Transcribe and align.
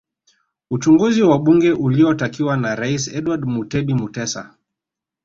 Uchunguzi 0.71 1.21
wa 1.23 1.39
bunge 1.39 1.71
uliotakiwa 1.71 2.57
na 2.57 2.75
Rais 2.75 3.07
Edward 3.07 3.45
Mutebi 3.45 3.93
Mutesa 3.93 4.55